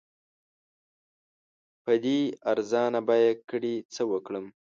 په 1.83 1.91
دې 2.03 2.19
ارزان 2.51 2.93
بیه 3.07 3.31
ګړي 3.49 3.75
څه 3.93 4.01
وکړم؟ 4.11 4.45